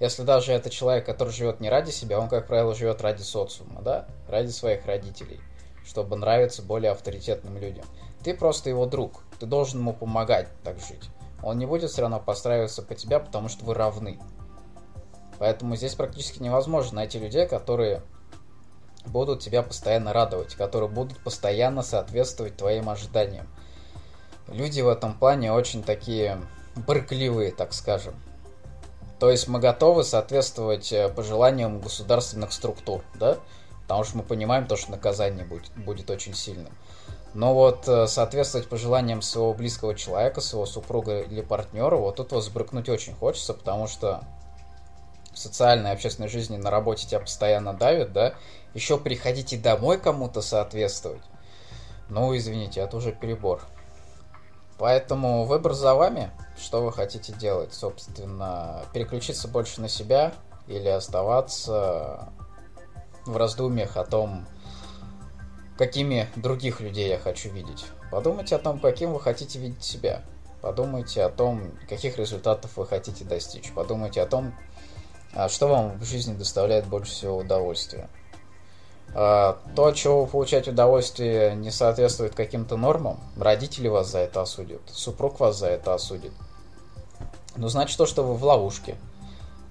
[0.00, 3.82] Если даже это человек, который живет не ради себя, он, как правило, живет ради социума,
[3.82, 5.40] да, ради своих родителей,
[5.84, 7.84] чтобы нравиться более авторитетным людям.
[8.22, 11.08] Ты просто его друг, ты должен ему помогать так жить.
[11.42, 14.18] Он не будет все равно подстраиваться по тебя, потому что вы равны.
[15.38, 18.02] Поэтому здесь практически невозможно найти людей, которые
[19.06, 23.48] будут тебя постоянно радовать, которые будут постоянно соответствовать твоим ожиданиям.
[24.48, 26.40] Люди в этом плане очень такие
[26.74, 28.14] брыкливые, так скажем.
[29.18, 33.38] То есть мы готовы соответствовать э, пожеланиям государственных структур, да?
[33.82, 36.72] Потому что мы понимаем то, что наказание будет, будет очень сильным.
[37.34, 42.88] Но вот э, соответствовать пожеланиям своего близкого человека, своего супруга или партнера, вот тут возбрыкнуть
[42.88, 44.22] очень хочется, потому что
[45.32, 48.34] в социальной и общественной жизни на работе тебя постоянно давят, да?
[48.74, 51.22] Еще приходите домой кому-то соответствовать.
[52.08, 53.60] Ну, извините, это уже перебор.
[54.78, 57.74] Поэтому выбор за вами, что вы хотите делать.
[57.74, 60.32] Собственно, переключиться больше на себя
[60.66, 62.32] или оставаться
[63.26, 64.46] в раздумьях о том,
[65.78, 67.86] какими других людей я хочу видеть.
[68.10, 70.22] Подумайте о том, каким вы хотите видеть себя.
[70.60, 73.72] Подумайте о том, каких результатов вы хотите достичь.
[73.72, 74.52] Подумайте о том,
[75.32, 78.08] а, что вам в жизни доставляет больше всего удовольствия.
[79.14, 84.42] А, то, от чего вы получаете удовольствие, не соответствует каким-то нормам, родители вас за это
[84.42, 86.32] осудят, супруг вас за это осудит.
[87.56, 88.96] Ну, значит то, что вы в ловушке,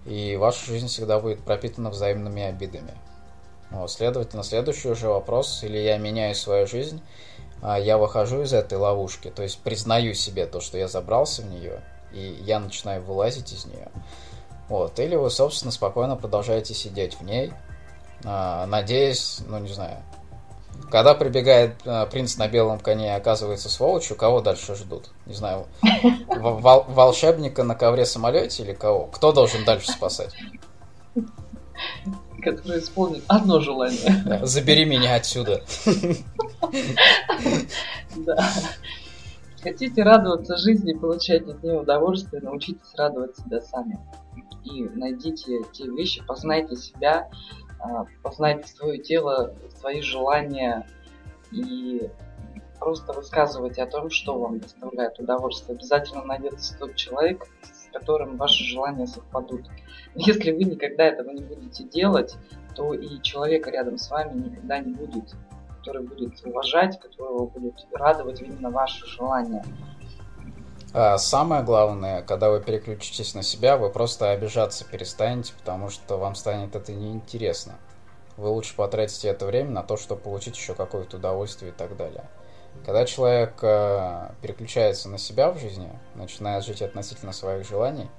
[0.06, 2.94] и ваша жизнь всегда будет пропитана взаимными обидами.
[3.72, 7.02] Вот, следовательно, следующий уже вопрос, или я меняю свою жизнь,
[7.62, 11.50] а я выхожу из этой ловушки, то есть признаю себе то, что я забрался в
[11.50, 11.82] нее,
[12.14, 13.90] и я начинаю вылазить из нее.
[14.70, 17.52] Вот, или вы, собственно, спокойно продолжаете сидеть в ней,
[18.24, 19.98] а, надеюсь, ну не знаю,
[20.92, 25.10] Когда прибегает э, принц на белом коне и оказывается сволочью, кого дальше ждут?
[25.26, 25.68] Не знаю,
[26.28, 29.06] вол- волшебника на ковре самолете или кого?
[29.08, 30.34] Кто должен дальше спасать?
[32.52, 34.46] Который исполнит одно желание.
[34.46, 35.62] Забери меня отсюда.
[38.16, 38.38] Да.
[39.62, 44.00] Хотите радоваться жизни, получать от нее удовольствие, научитесь радовать себя сами.
[44.64, 47.30] И найдите те вещи, познайте себя,
[47.80, 50.88] а, познайте свое тело, свои желания
[51.52, 52.10] и
[52.80, 55.76] просто высказывайте о том, что вам доставляет удовольствие.
[55.76, 59.66] Обязательно найдется тот человек, с которым ваши желания совпадут.
[60.18, 62.36] Если вы никогда этого не будете делать,
[62.76, 65.36] то и человека рядом с вами никогда не будет
[65.88, 69.64] который будет уважать, которого будет радовать именно ваши желания.
[70.94, 76.36] А самое главное, когда вы переключитесь на себя, вы просто обижаться перестанете, потому что вам
[76.36, 77.76] станет это неинтересно.
[78.36, 82.26] Вы лучше потратите это время на то, чтобы получить еще какое-то удовольствие и так далее.
[82.86, 88.10] Когда человек э, переключается на себя в жизни, начинает жить относительно своих желаний,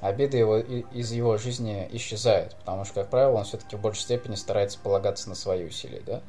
[0.00, 4.34] обида его, из его жизни исчезает, потому что, как правило, он все-таки в большей степени
[4.34, 6.22] старается полагаться на свои усилия, да?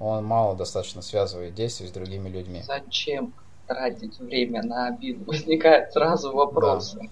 [0.00, 2.62] он мало достаточно связывает действия с другими людьми.
[2.66, 3.32] Зачем
[3.66, 5.24] тратить время на обиду?
[5.26, 6.94] Возникает сразу вопрос.
[6.94, 7.06] Да.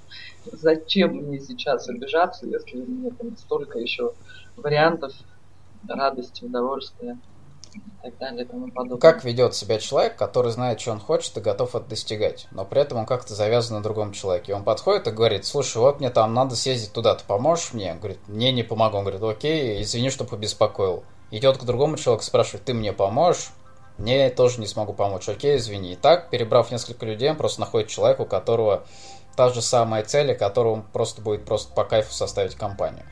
[0.52, 4.12] Зачем мне сейчас обижаться, если у меня там столько еще
[4.56, 5.12] вариантов
[5.88, 7.18] радости, удовольствия
[8.02, 8.98] так далее и тому подобное.
[8.98, 12.80] Как ведет себя человек, который знает, что он хочет и готов это достигать, но при
[12.82, 14.54] этом он как-то завязан на другом человеке.
[14.54, 17.94] Он подходит и говорит, слушай, вот мне там надо съездить туда, ты поможешь мне?
[17.94, 18.98] Говорит, мне не помогу.
[18.98, 23.50] Он говорит, окей, извини, что побеспокоил идет к другому человеку, спрашивает, ты мне поможешь?
[23.98, 25.28] Мне тоже не смогу помочь.
[25.28, 25.92] Окей, извини.
[25.92, 28.84] И так, перебрав несколько людей, он просто находит человека, у которого
[29.36, 33.04] та же самая цель, которому просто будет просто по кайфу составить компанию.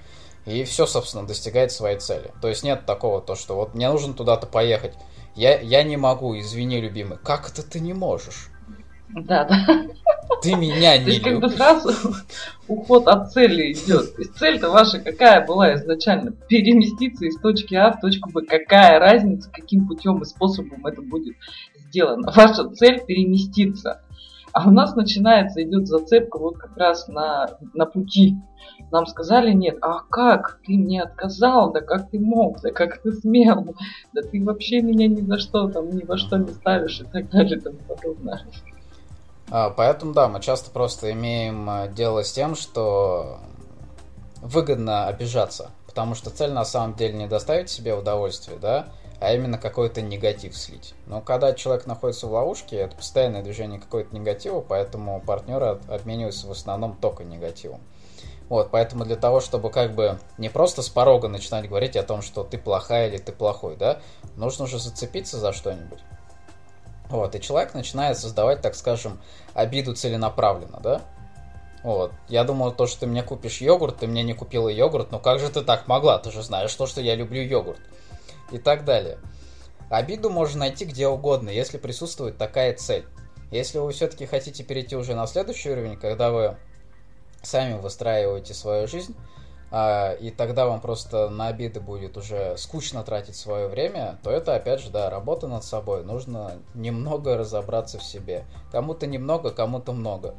[0.47, 2.33] И все, собственно, достигает своей цели.
[2.41, 4.95] То есть нет такого, то, что вот мне нужно туда-то поехать.
[5.35, 7.19] Я, я не могу, извини, любимый.
[7.23, 8.51] Как это ты не можешь?
[9.15, 9.87] Да, да.
[10.43, 11.21] Ты меня не любишь.
[11.23, 12.15] как бы сразу
[12.69, 14.15] уход от цели идет.
[14.15, 16.33] То есть цель-то ваша какая была изначально?
[16.33, 18.43] Переместиться из точки А в точку Б.
[18.43, 21.37] Какая разница, каким путем и способом это будет
[21.75, 22.31] сделано?
[22.35, 24.03] Ваша цель переместиться.
[24.53, 28.37] А у нас начинается, идет зацепка вот как раз на, на пути.
[28.91, 30.61] Нам сказали нет, а как?
[30.67, 33.75] Ты мне отказал, да как ты мог, да как ты смел,
[34.13, 37.31] да ты вообще меня ни за что там, ни во что не ставишь и так
[37.31, 38.43] далее и тому подобное.
[39.51, 43.41] А, поэтому, да, мы часто просто имеем э, дело с тем, что
[44.43, 48.89] выгодно обижаться, потому что цель на самом деле не доставить себе удовольствие, да,
[49.21, 50.95] а именно какой-то негатив слить.
[51.07, 56.53] Но когда человек находится в ловушке, это постоянное движение какого-то негатива, поэтому партнеры обмениваются в
[56.53, 57.81] основном только негативом.
[58.51, 62.21] Вот, поэтому для того, чтобы как бы не просто с порога начинать говорить о том,
[62.21, 64.01] что ты плохая или ты плохой, да,
[64.37, 66.01] нужно же зацепиться за что-нибудь.
[67.09, 69.21] Вот, и человек начинает создавать, так скажем,
[69.55, 71.01] обиду целенаправленно, да?
[71.85, 72.13] Вот.
[72.29, 75.39] Я думал, то, что ты мне купишь йогурт, ты мне не купила йогурт, но как
[75.39, 76.19] же ты так могла?
[76.19, 77.81] Ты же знаешь то, что я люблю йогурт.
[78.51, 79.19] И так далее.
[79.89, 83.07] Обиду можно найти где угодно, если присутствует такая цель.
[83.53, 86.57] Если вы все-таки хотите перейти уже на следующий уровень, когда вы
[87.43, 89.17] сами выстраиваете свою жизнь,
[89.73, 94.57] а, и тогда вам просто на обиды будет уже скучно тратить свое время, то это,
[94.57, 96.03] опять же, да, работа над собой.
[96.05, 98.45] Нужно немного разобраться в себе.
[98.73, 100.35] Кому-то немного, кому-то много.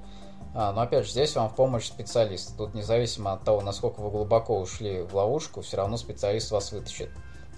[0.54, 2.58] А, но опять же, здесь вам в помощь специалист.
[2.58, 7.10] Тут независимо от того, насколько вы глубоко ушли в ловушку, все равно специалист вас вытащит.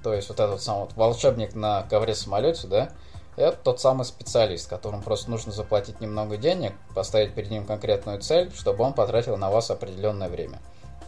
[0.04, 2.90] То есть вот этот самый вот волшебник на ковре самолете, да,
[3.36, 8.52] это тот самый специалист, которому просто нужно заплатить немного денег, поставить перед ним конкретную цель,
[8.54, 10.60] чтобы он потратил на вас определенное время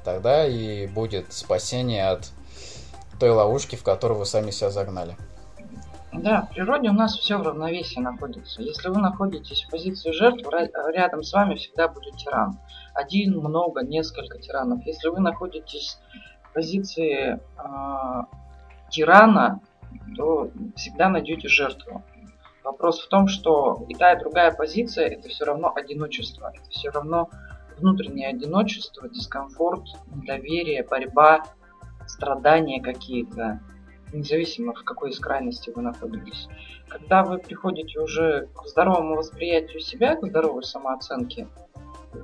[0.05, 2.31] тогда и будет спасение от
[3.19, 5.17] той ловушки, в которую вы сами себя загнали.
[6.13, 8.61] Да, в природе у нас все в равновесии находится.
[8.61, 12.57] Если вы находитесь в позиции жертвы, рядом с вами всегда будет тиран.
[12.93, 14.85] Один, много, несколько тиранов.
[14.85, 15.99] Если вы находитесь
[16.43, 18.23] в позиции э,
[18.89, 19.59] тирана,
[20.15, 22.01] то всегда найдете жертву.
[22.65, 26.89] Вопрос в том, что и та, и другая позиция это все равно одиночество, это все
[26.89, 27.29] равно
[27.77, 31.43] внутреннее одиночество, дискомфорт, недоверие, борьба,
[32.07, 33.59] страдания какие-то,
[34.11, 36.47] независимо в какой из крайности вы находитесь.
[36.87, 41.47] Когда вы приходите уже к здоровому восприятию себя, к здоровой самооценке,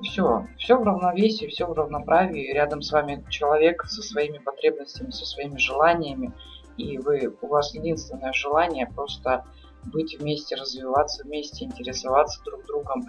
[0.01, 5.24] все, все в равновесии, все в равноправии, рядом с вами человек со своими потребностями, со
[5.24, 6.34] своими желаниями,
[6.78, 9.45] и вы, у вас единственное желание просто
[9.86, 13.03] быть вместе, развиваться вместе, интересоваться друг другом,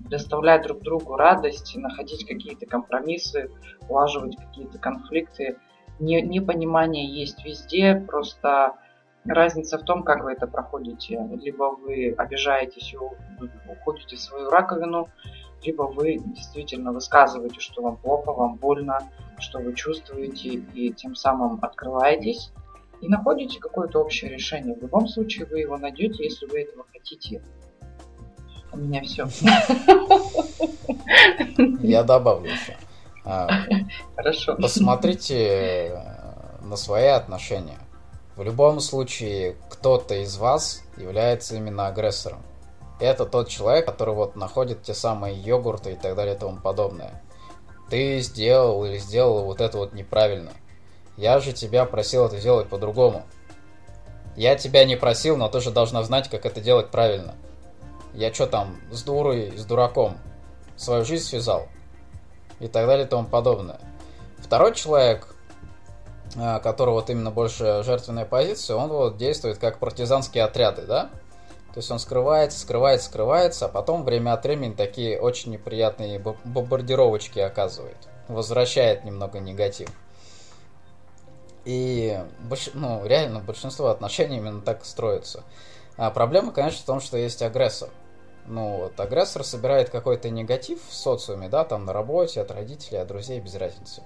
[0.00, 3.50] доставлять друг другу радость, находить какие-то компромиссы,
[3.88, 5.58] улаживать какие-то конфликты.
[5.98, 8.74] Не, непонимание есть везде, просто
[9.26, 11.20] Разница в том, как вы это проходите.
[11.42, 12.96] Либо вы обижаетесь и
[13.70, 15.08] уходите в свою раковину,
[15.62, 18.98] либо вы действительно высказываете, что вам плохо, вам больно,
[19.38, 22.50] что вы чувствуете, и тем самым открываетесь
[23.00, 24.74] и находите какое-то общее решение.
[24.74, 27.42] В любом случае вы его найдете, если вы этого хотите.
[28.72, 29.26] У меня все.
[31.80, 32.76] Я добавлю еще.
[33.24, 33.48] А,
[34.16, 34.56] Хорошо.
[34.56, 36.02] Посмотрите
[36.62, 37.78] на свои отношения.
[38.36, 42.42] В любом случае, кто-то из вас является именно агрессором.
[43.00, 47.22] Это тот человек, который вот находит те самые йогурты и так далее и тому подобное.
[47.88, 50.52] Ты сделал или сделала вот это вот неправильно.
[51.16, 53.24] Я же тебя просил это делать по-другому.
[54.36, 57.34] Я тебя не просил, но ты же должна знать, как это делать правильно.
[58.14, 60.18] Я что там, с дурой, с дураком
[60.76, 61.68] свою жизнь связал?
[62.58, 63.80] И так далее и тому подобное.
[64.38, 65.34] Второй человек,
[66.36, 71.10] а, который вот именно больше жертвенная позиция, он вот действует как партизанские отряды, да?
[71.72, 77.38] То есть он скрывается, скрывается, скрывается, а потом время от времени такие очень неприятные бомбардировочки
[77.38, 77.96] оказывает.
[78.26, 79.88] Возвращает немного негатив.
[81.64, 82.18] И
[82.74, 85.44] ну, реально большинство отношений именно так строится.
[85.96, 87.90] А проблема, конечно, в том, что есть агрессор.
[88.46, 93.08] Ну, вот агрессор собирает какой-то негатив в социуме, да, там на работе, от родителей, от
[93.08, 94.02] друзей, без разницы.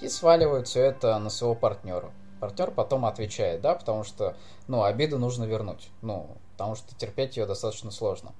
[0.00, 2.10] И сваливают все это на своего партнера.
[2.40, 4.36] Партнер потом отвечает, да, потому что,
[4.66, 5.90] ну, обиду нужно вернуть.
[6.02, 8.32] Ну, потому что терпеть ее достаточно сложно.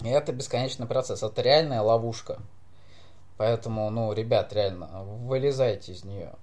[0.00, 2.40] И это бесконечный процесс, это реальная ловушка.
[3.36, 6.34] Поэтому, ну, ребят, реально, вылезайте из нее.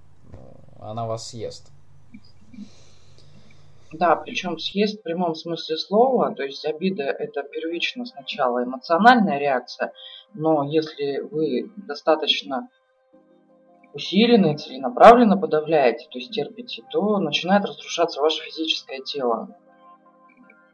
[0.86, 1.72] Она вас съест.
[3.92, 9.92] Да, причем съест в прямом смысле слова, то есть обида это первично сначала эмоциональная реакция,
[10.34, 12.68] но если вы достаточно
[13.94, 19.56] усиленно и целенаправленно подавляете, то есть терпите, то начинает разрушаться ваше физическое тело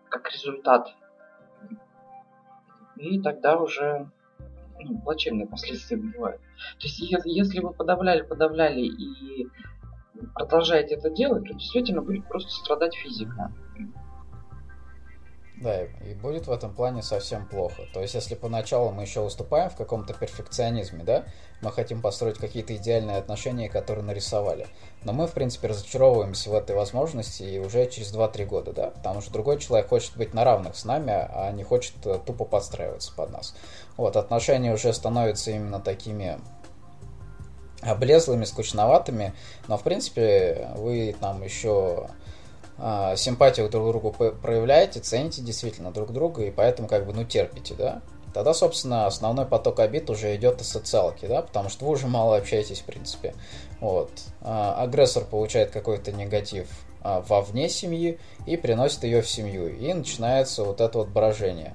[0.08, 0.92] как результат.
[2.96, 4.10] И тогда уже
[4.80, 6.40] ну, плачевные последствия бывают.
[6.78, 9.46] То есть если вы подавляли, подавляли и
[10.34, 13.52] продолжаете это делать, то действительно будет просто страдать физика.
[15.62, 17.82] Да, и будет в этом плане совсем плохо.
[17.94, 21.24] То есть, если поначалу мы еще выступаем в каком-то перфекционизме, да,
[21.60, 24.66] мы хотим построить какие-то идеальные отношения, которые нарисовали.
[25.04, 29.20] Но мы, в принципе, разочаровываемся в этой возможности и уже через 2-3 года, да, потому
[29.20, 33.14] что другой человек хочет быть на равных с нами, а не хочет э, тупо подстраиваться
[33.14, 33.54] под нас.
[33.96, 36.40] Вот, отношения уже становятся именно такими
[37.82, 39.34] облезлыми, скучноватыми,
[39.68, 42.08] но, в принципе, вы там еще
[42.78, 47.24] а, симпатию друг к другу проявляете, цените действительно друг друга, и поэтому как бы, ну,
[47.24, 48.02] терпите, да?
[48.32, 52.36] Тогда, собственно, основной поток обид уже идет из социалки, да, потому что вы уже мало
[52.36, 53.34] общаетесь, в принципе.
[53.80, 54.10] Вот.
[54.40, 56.68] А, агрессор получает какой-то негатив
[57.02, 59.68] а, вовне семьи и приносит ее в семью.
[59.68, 61.74] И начинается вот это вот брожение.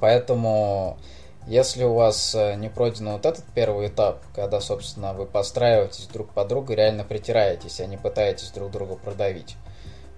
[0.00, 0.98] Поэтому
[1.48, 6.34] если у вас э, не пройден вот этот первый этап, когда, собственно, вы подстраиваетесь друг
[6.34, 9.56] под друга, реально притираетесь, а не пытаетесь друг друга продавить,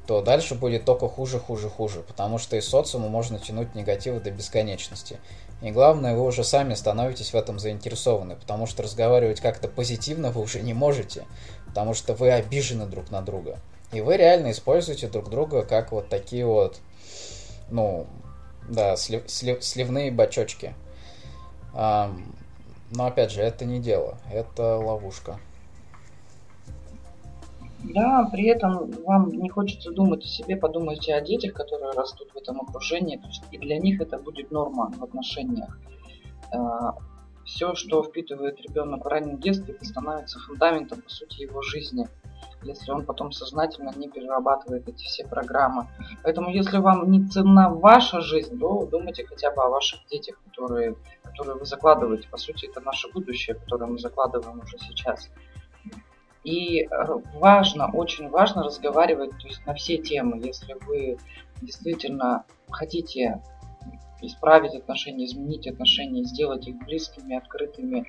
[0.08, 4.32] то дальше будет только хуже, хуже, хуже, потому что из социума можно тянуть негативы до
[4.32, 5.20] бесконечности.
[5.62, 10.40] И главное, вы уже сами становитесь в этом заинтересованы, потому что разговаривать как-то позитивно вы
[10.40, 11.26] уже не можете,
[11.66, 13.60] потому что вы обижены друг на друга.
[13.92, 16.78] И вы реально используете друг друга как вот такие вот,
[17.70, 18.08] ну,
[18.68, 20.74] да, слив, слив, сливные бачочки.
[21.72, 25.38] Но опять же, это не дело, это ловушка.
[27.82, 32.36] Да, при этом вам не хочется думать о себе, подумайте о детях, которые растут в
[32.36, 35.78] этом окружении, то есть и для них это будет норма в отношениях.
[36.52, 36.94] А,
[37.44, 42.06] Все, что впитывает ребенок в раннем детстве, становится фундаментом, по сути, его жизни
[42.62, 45.88] если он потом сознательно не перерабатывает эти все программы.
[46.22, 50.96] Поэтому если вам не ценна ваша жизнь, то думайте хотя бы о ваших детях, которые,
[51.22, 52.28] которые вы закладываете.
[52.28, 55.30] По сути, это наше будущее, которое мы закладываем уже сейчас.
[56.44, 56.88] И
[57.34, 60.40] важно, очень важно разговаривать то есть, на все темы.
[60.42, 61.18] Если вы
[61.60, 63.42] действительно хотите
[64.22, 68.06] исправить отношения, изменить отношения, сделать их близкими, открытыми,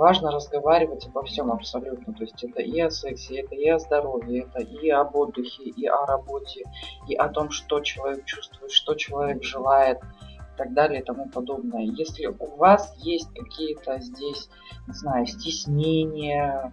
[0.00, 2.14] важно разговаривать обо всем абсолютно.
[2.14, 5.86] То есть это и о сексе, это и о здоровье, это и об отдыхе, и
[5.86, 6.64] о работе,
[7.06, 11.82] и о том, что человек чувствует, что человек желает и так далее и тому подобное.
[11.82, 14.48] Если у вас есть какие-то здесь,
[14.86, 16.72] не знаю, стеснения,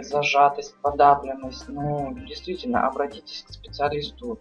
[0.00, 4.38] зажатость, подавленность, ну, действительно, обратитесь к специалисту.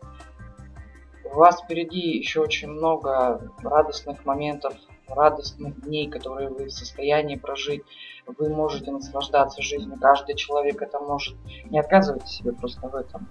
[1.23, 4.75] У вас впереди еще очень много радостных моментов
[5.09, 7.83] радостных дней, которые вы в состоянии прожить.
[8.27, 9.97] Вы можете наслаждаться жизнью.
[10.01, 11.35] Каждый человек это может.
[11.69, 13.27] Не отказывайте себе просто в этом.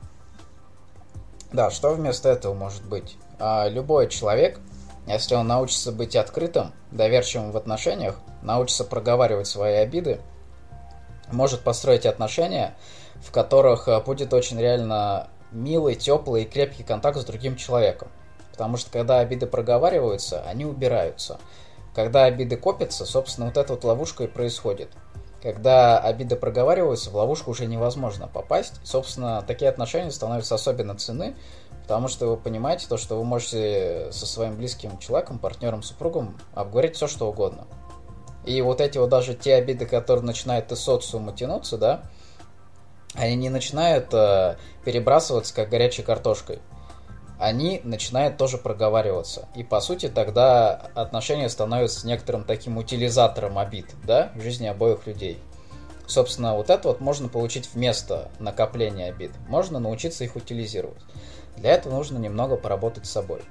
[1.52, 3.16] Да, что вместо этого может быть?
[3.38, 4.58] А, любой человек,
[5.06, 10.20] если он научится быть открытым, доверчивым в отношениях, научится проговаривать свои обиды,
[11.30, 12.74] может построить отношения,
[13.16, 18.08] в которых а, будет очень реально милый, теплый и крепкий контакт с другим человеком.
[18.50, 21.38] Потому что когда обиды проговариваются, они убираются.
[21.96, 24.90] Когда обиды копятся, собственно, вот эта вот ловушка и происходит.
[25.42, 28.74] Когда обиды проговариваются, в ловушку уже невозможно попасть.
[28.84, 31.34] Собственно, такие отношения становятся особенно ценны,
[31.80, 36.96] потому что вы понимаете то, что вы можете со своим близким человеком, партнером, супругом обговорить
[36.96, 37.66] все, что угодно.
[38.44, 42.02] И вот эти вот даже те обиды, которые начинают из социума тянуться, да,
[43.14, 46.58] они не начинают э, перебрасываться как горячей картошкой
[47.38, 49.48] они начинают тоже проговариваться.
[49.54, 55.38] И по сути тогда отношения становятся некоторым таким утилизатором обид, да, в жизни обоих людей.
[56.06, 59.32] Собственно, вот это вот можно получить вместо накопления обид.
[59.48, 61.02] Можно научиться их утилизировать.
[61.56, 63.42] Для этого нужно немного поработать с собой.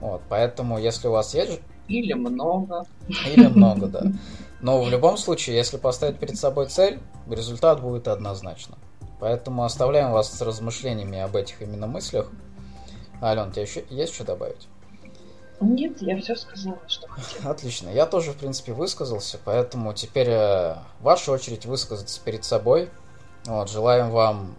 [0.00, 1.60] Вот, поэтому, если у вас есть...
[1.88, 2.86] Или много.
[3.08, 4.04] Или много, да.
[4.60, 6.98] Но в любом случае, если поставить перед собой цель,
[7.28, 8.78] результат будет однозначно.
[9.20, 12.30] Поэтому оставляем вас с размышлениями об этих именно мыслях.
[13.22, 14.68] Ален, у тебя еще есть что добавить?
[15.60, 17.50] Нет, я все сказала, что хотела.
[17.52, 17.88] Отлично.
[17.88, 22.90] Я тоже, в принципе, высказался, поэтому теперь э, ваша очередь высказаться перед собой.
[23.44, 24.56] Вот, желаем вам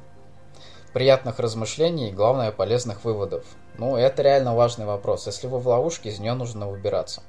[0.93, 3.45] приятных размышлений и, главное, полезных выводов.
[3.77, 5.25] Ну, это реально важный вопрос.
[5.27, 7.21] Если вы в ловушке, из нее нужно выбираться.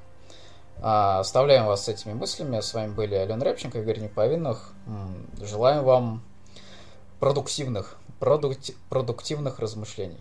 [0.81, 2.61] А, оставляем вас с этими мыслями.
[2.61, 4.73] С вами были Ален Репченко, Игорь Неповинных.
[5.41, 6.23] Желаем вам
[7.19, 10.21] продуктивных, продукти- продуктивных размышлений.